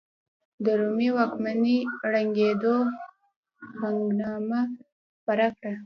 [0.63, 1.77] د رومي واکمنۍ
[2.11, 2.75] ړنګېدو
[3.79, 4.61] هنګامه
[5.17, 5.73] خپره کړه.